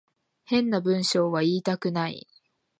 [0.45, 2.27] 変な文章は言いたくない